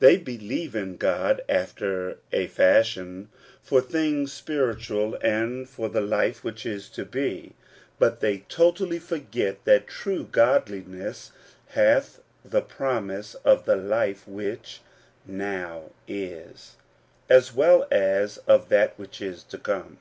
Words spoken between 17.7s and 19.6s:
as of that which is to